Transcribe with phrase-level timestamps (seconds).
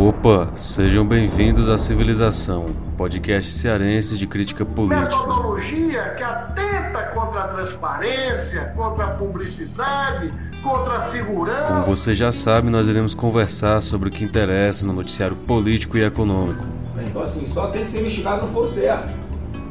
[0.00, 5.02] Opa, sejam bem-vindos à Civilização, podcast cearense de crítica política.
[5.02, 10.32] Metodologia que atenta contra a transparência, contra a publicidade,
[10.62, 11.66] contra a segurança.
[11.66, 16.02] Como você já sabe, nós iremos conversar sobre o que interessa no noticiário político e
[16.02, 16.64] econômico.
[17.06, 19.12] Então, assim, só tem que ser investigado não for certo.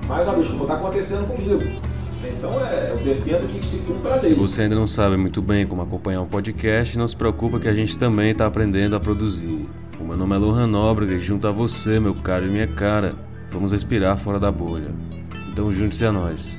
[0.08, 1.82] Mas, ó, bicho, como tá acontecendo comigo.
[2.24, 4.20] Então, é, eu defendo que se cumpra a.
[4.20, 7.68] Se você ainda não sabe muito bem como acompanhar um podcast, não se preocupa que
[7.68, 9.68] a gente também está aprendendo a produzir.
[10.00, 13.14] O meu nome é Lohan Nóbrega e junto a você, meu caro e minha cara,
[13.52, 14.92] vamos respirar fora da bolha.
[15.52, 16.58] Então junte-se a nós.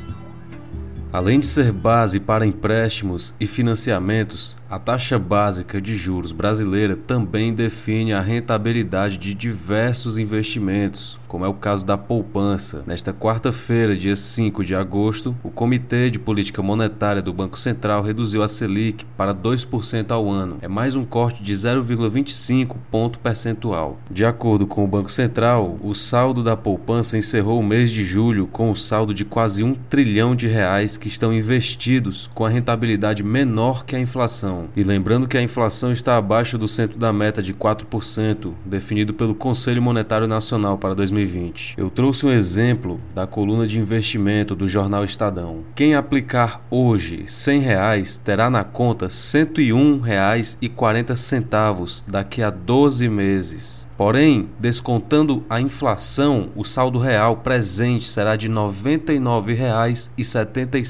[1.13, 7.53] Além de ser base para empréstimos e financiamentos, a taxa básica de juros brasileira também
[7.53, 12.85] define a rentabilidade de diversos investimentos, como é o caso da poupança.
[12.87, 18.45] Nesta quarta-feira, dia 5 de agosto, o Comitê de Política Monetária do Banco Central reduziu
[18.45, 20.59] a Selic para 2% ao ano.
[20.63, 23.99] É mais um corte de 0,25 ponto percentual.
[24.09, 28.47] De acordo com o Banco Central, o saldo da poupança encerrou o mês de julho
[28.47, 33.25] com o saldo de quase um trilhão de reais que estão investidos com a rentabilidade
[33.25, 34.69] menor que a inflação.
[34.77, 39.35] E lembrando que a inflação está abaixo do centro da meta de 4%, definido pelo
[39.35, 41.75] Conselho Monetário Nacional para 2020.
[41.79, 45.65] Eu trouxe um exemplo da coluna de investimento do jornal Estadão.
[45.75, 53.89] Quem aplicar hoje 100 reais terá na conta R$ 101,40 daqui a 12 meses.
[53.97, 60.90] Porém, descontando a inflação, o saldo real presente será de R$ 99,77.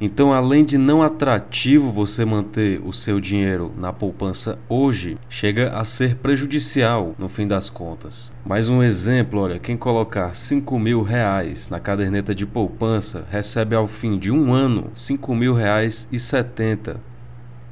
[0.00, 5.84] Então, além de não atrativo você manter o seu dinheiro na poupança hoje, chega a
[5.84, 8.32] ser prejudicial no fim das contas.
[8.44, 13.86] Mais um exemplo, olha, quem colocar 5 mil reais na caderneta de poupança recebe ao
[13.86, 17.13] fim de um ano 5 mil reais e 70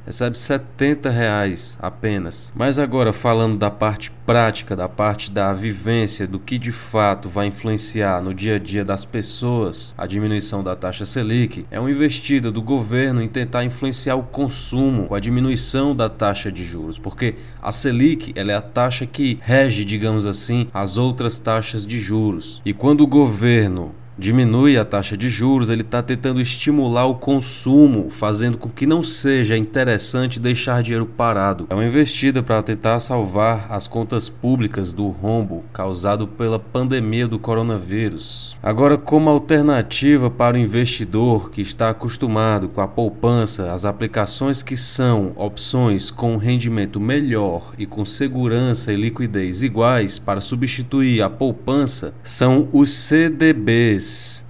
[0.04, 2.52] recebe 70 reais apenas.
[2.54, 7.46] Mas agora falando da parte prática, da parte da vivência, do que de fato vai
[7.46, 12.50] influenciar no dia a dia das pessoas, a diminuição da taxa Selic é uma investida
[12.50, 17.34] do governo em tentar influenciar o consumo com a diminuição da taxa de juros, porque
[17.60, 22.60] a Selic ela é a taxa que rege, digamos assim, as outras taxas de juros.
[22.64, 28.10] E quando o governo diminui a taxa de juros, ele está tentando estimular o consumo,
[28.10, 31.66] fazendo com que não seja interessante deixar dinheiro parado.
[31.70, 37.38] É uma investida para tentar salvar as contas públicas do rombo causado pela pandemia do
[37.38, 38.56] coronavírus.
[38.62, 44.76] Agora, como alternativa para o investidor que está acostumado com a poupança, as aplicações que
[44.76, 52.14] são opções com rendimento melhor e com segurança e liquidez iguais para substituir a poupança
[52.22, 54.02] são os CDBs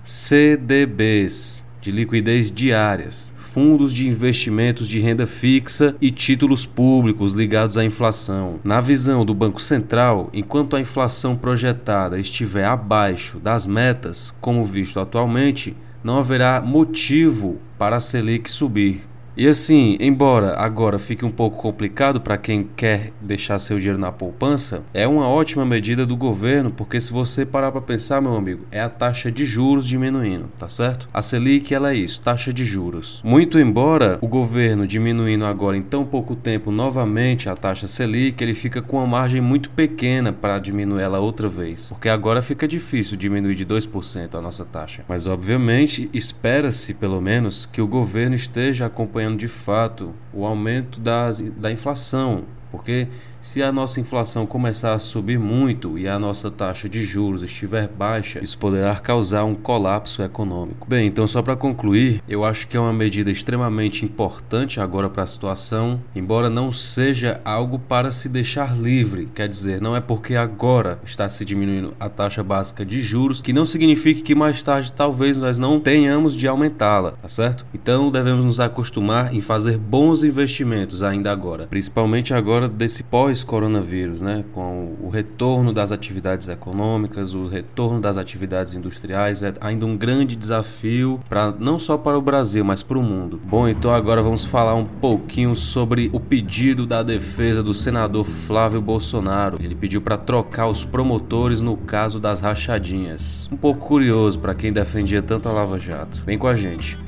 [0.05, 7.85] CDBs de liquidez diárias, fundos de investimentos de renda fixa e títulos públicos ligados à
[7.85, 8.61] inflação.
[8.65, 14.99] Na visão do Banco Central, enquanto a inflação projetada estiver abaixo das metas, como visto
[14.99, 19.12] atualmente, não haverá motivo para a Selic subir.
[19.35, 24.13] E assim, embora agora fique um pouco complicado para quem quer deixar seu dinheiro na
[24.13, 28.67] poupança, é uma ótima medida do governo, porque se você parar para pensar, meu amigo,
[28.71, 31.09] é a taxa de juros diminuindo, tá certo?
[31.15, 33.23] A Selic ela é isso, taxa de juros.
[33.25, 38.53] Muito embora o governo diminuindo agora em tão pouco tempo novamente a taxa Selic, ele
[38.53, 43.17] fica com uma margem muito pequena para diminuir ela outra vez, porque agora fica difícil
[43.17, 45.07] diminuir de 2% a nossa taxa.
[45.09, 51.01] Mas obviamente espera-se pelo menos que o governo esteja acompanhando acompanhando de fato o aumento
[51.01, 53.07] das, da inflação, porque
[53.43, 57.89] se a nossa inflação começar a subir muito e a nossa taxa de juros estiver
[57.89, 60.87] baixa, isso poderá causar um colapso econômico.
[60.89, 65.25] Bem, então só para concluir, eu acho que é uma medida extremamente importante agora para
[65.25, 70.37] a situação, embora não seja algo para se deixar livre, quer dizer, não é porque
[70.37, 74.93] agora está se diminuindo a taxa básica de juros que não significa que mais tarde
[74.93, 77.67] talvez nós não tenhamos de aumentá-la, tá certo?
[77.75, 84.21] Então devemos nos acostumar em fazer bons investimentos ainda agora, principalmente agora desse pós pós-coronavírus,
[84.21, 89.97] né, com o retorno das atividades econômicas, o retorno das atividades industriais, é ainda um
[89.97, 93.41] grande desafio para não só para o Brasil, mas para o mundo.
[93.45, 98.81] Bom, então agora vamos falar um pouquinho sobre o pedido da defesa do senador Flávio
[98.81, 99.59] Bolsonaro.
[99.61, 103.49] Ele pediu para trocar os promotores no caso das rachadinhas.
[103.51, 106.23] Um pouco curioso para quem defendia tanto a Lava Jato.
[106.27, 106.99] Vem com a gente.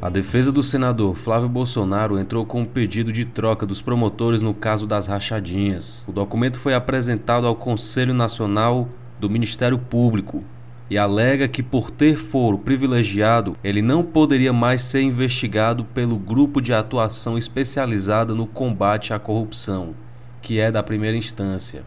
[0.00, 4.54] A defesa do senador Flávio Bolsonaro entrou com um pedido de troca dos promotores no
[4.54, 6.04] caso das rachadinhas.
[6.08, 8.88] O documento foi apresentado ao Conselho Nacional
[9.18, 10.42] do Ministério Público
[10.88, 16.60] e alega que, por ter foro privilegiado, ele não poderia mais ser investigado pelo Grupo
[16.60, 19.94] de Atuação Especializada no Combate à Corrupção
[20.40, 21.82] que é da primeira instância.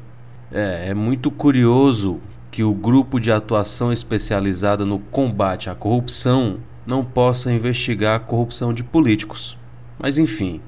[0.51, 2.19] É, é muito curioso
[2.51, 8.74] que o grupo de atuação especializada no combate à corrupção não possa investigar a corrupção
[8.74, 9.57] de políticos.
[10.00, 10.62] Mas enfim,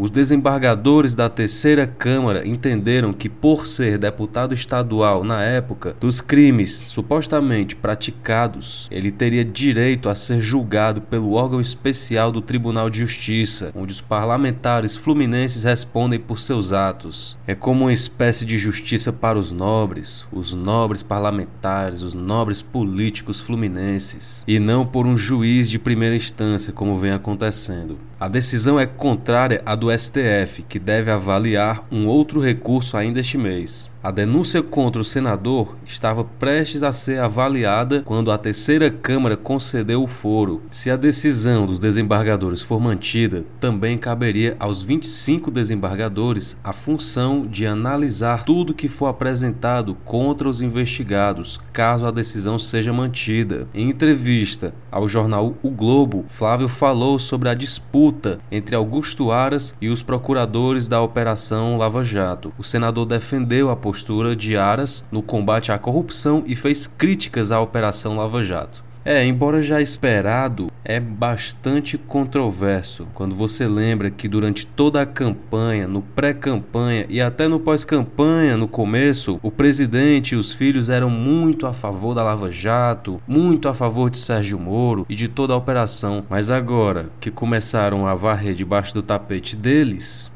[0.00, 6.72] os desembargadores da terceira Câmara entenderam que, por ser deputado estadual na época dos crimes
[6.72, 13.72] supostamente praticados, ele teria direito a ser julgado pelo órgão especial do Tribunal de Justiça,
[13.74, 17.38] onde os parlamentares fluminenses respondem por seus atos.
[17.46, 23.38] É como uma espécie de justiça para os nobres, os nobres parlamentares, os nobres políticos
[23.38, 27.98] fluminenses, e não por um juiz de primeira instância, como vem acontecendo.
[28.18, 33.38] A decisão é contrária à do STF, que deve avaliar um outro recurso ainda este
[33.38, 33.90] mês.
[34.02, 40.02] A denúncia contra o senador estava prestes a ser avaliada quando a terceira Câmara concedeu
[40.02, 40.62] o foro.
[40.70, 47.66] Se a decisão dos desembargadores for mantida, também caberia aos 25 desembargadores a função de
[47.66, 53.68] analisar tudo que for apresentado contra os investigados, caso a decisão seja mantida.
[53.74, 59.88] Em entrevista ao jornal O Globo, Flávio falou sobre a disputa entre Augusto Aras e
[59.88, 62.52] os procuradores da Operação Lava Jato.
[62.58, 67.60] O senador defendeu a postura de Aras no combate à corrupção e fez críticas à
[67.60, 68.89] Operação Lava Jato.
[69.02, 75.88] É, embora já esperado, é bastante controverso quando você lembra que durante toda a campanha,
[75.88, 81.66] no pré-campanha e até no pós-campanha, no começo, o presidente e os filhos eram muito
[81.66, 85.56] a favor da Lava Jato, muito a favor de Sérgio Moro e de toda a
[85.56, 86.24] operação.
[86.28, 90.30] Mas agora que começaram a varrer debaixo do tapete deles,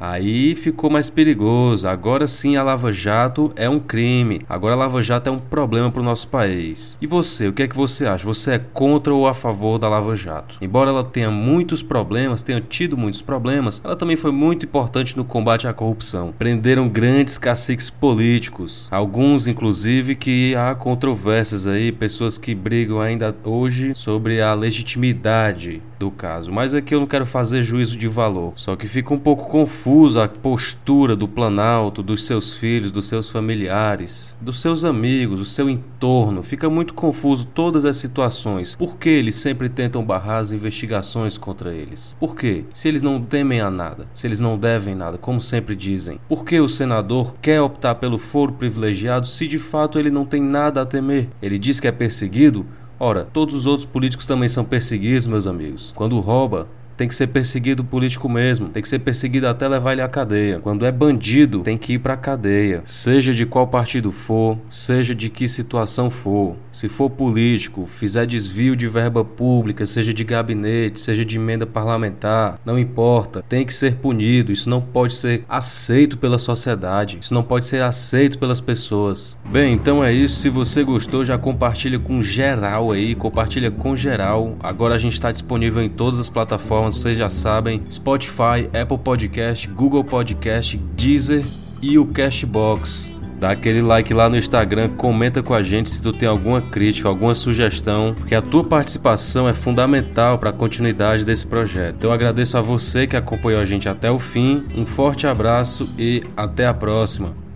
[0.00, 1.88] Aí ficou mais perigoso.
[1.88, 4.40] Agora sim a Lava Jato é um crime.
[4.48, 6.96] Agora a Lava Jato é um problema para o nosso país.
[7.00, 8.24] E você, o que é que você acha?
[8.24, 10.58] Você é contra ou a favor da Lava Jato?
[10.60, 15.24] Embora ela tenha muitos problemas, tenha tido muitos problemas, ela também foi muito importante no
[15.24, 16.32] combate à corrupção.
[16.38, 23.94] Prenderam grandes caciques políticos, alguns inclusive que há controvérsias aí, pessoas que brigam ainda hoje
[23.94, 26.52] sobre a legitimidade do caso.
[26.52, 30.20] Mas aqui eu não quero fazer juízo de valor, só que fica um pouco confuso
[30.20, 35.68] a postura do Planalto, dos seus filhos, dos seus familiares, dos seus amigos, do seu
[35.68, 36.42] entorno.
[36.42, 38.76] Fica muito confuso todas as situações.
[38.76, 42.16] Por que eles sempre tentam barrar as investigações contra eles?
[42.20, 42.64] Por quê?
[42.72, 46.20] Se eles não temem a nada, se eles não devem nada, como sempre dizem.
[46.28, 50.42] Por que o senador quer optar pelo foro privilegiado se de fato ele não tem
[50.42, 51.28] nada a temer?
[51.42, 52.66] Ele diz que é perseguido?
[53.00, 55.92] Ora, todos os outros políticos também são perseguidos, meus amigos.
[55.94, 56.66] Quando rouba,
[56.98, 60.58] tem que ser perseguido político mesmo, tem que ser perseguido até levar ele à cadeia.
[60.58, 65.30] Quando é bandido, tem que ir pra cadeia, seja de qual partido for, seja de
[65.30, 66.56] que situação for.
[66.72, 72.58] Se for político, fizer desvio de verba pública, seja de gabinete, seja de emenda parlamentar,
[72.64, 74.50] não importa, tem que ser punido.
[74.50, 79.38] Isso não pode ser aceito pela sociedade, isso não pode ser aceito pelas pessoas.
[79.44, 80.40] Bem, então é isso.
[80.40, 84.56] Se você gostou, já compartilha com geral aí, compartilha com geral.
[84.60, 88.98] Agora a gente está disponível em todas as plataformas plataformas, vocês já sabem: Spotify, Apple
[88.98, 91.44] Podcast, Google Podcast, Deezer
[91.82, 93.14] e o Cashbox.
[93.38, 97.08] Dá aquele like lá no Instagram, comenta com a gente se tu tem alguma crítica,
[97.08, 102.02] alguma sugestão, porque a tua participação é fundamental para a continuidade desse projeto.
[102.02, 104.64] Eu agradeço a você que acompanhou a gente até o fim.
[104.74, 107.47] Um forte abraço e até a próxima.